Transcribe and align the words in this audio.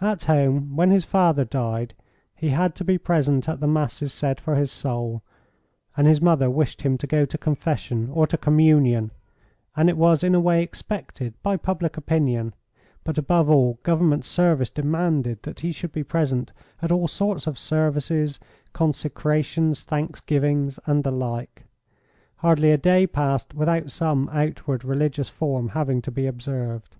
At 0.00 0.24
home, 0.24 0.74
when 0.74 0.90
his 0.90 1.04
father 1.04 1.44
died, 1.44 1.94
he 2.34 2.48
had 2.48 2.74
to 2.74 2.84
be 2.84 2.98
present 2.98 3.48
at 3.48 3.60
the 3.60 3.68
masses 3.68 4.12
said 4.12 4.40
for 4.40 4.56
his 4.56 4.72
soul, 4.72 5.22
and 5.96 6.08
his 6.08 6.20
mother 6.20 6.50
wished 6.50 6.82
him 6.82 6.98
to 6.98 7.06
go 7.06 7.24
to 7.24 7.38
confession 7.38 8.10
or 8.12 8.26
to 8.26 8.36
communion, 8.36 9.12
and 9.76 9.88
it 9.88 9.96
was 9.96 10.24
in 10.24 10.34
a 10.34 10.40
way 10.40 10.64
expected, 10.64 11.32
by 11.44 11.56
public 11.56 11.96
opinion, 11.96 12.54
but 13.04 13.18
above 13.18 13.48
all, 13.48 13.78
Government 13.84 14.24
service 14.24 14.68
demanded 14.68 15.44
that 15.44 15.60
he 15.60 15.70
should 15.70 15.92
be 15.92 16.02
present 16.02 16.50
at 16.82 16.90
all 16.90 17.06
sorts 17.06 17.46
of 17.46 17.56
services, 17.56 18.40
consecrations, 18.72 19.84
thanksgivings, 19.84 20.80
and 20.86 21.04
the 21.04 21.12
like. 21.12 21.62
Hardly 22.38 22.72
a 22.72 22.76
day 22.78 23.06
passed 23.06 23.54
without 23.54 23.92
some 23.92 24.28
outward 24.32 24.84
religious 24.84 25.28
form 25.28 25.68
having 25.68 26.02
to 26.02 26.10
be 26.10 26.26
observed. 26.26 26.96